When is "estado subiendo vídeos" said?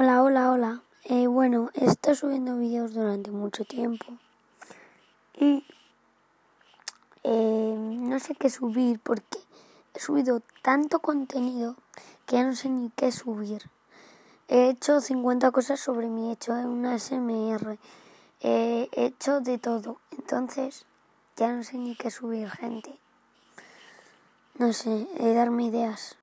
1.84-2.94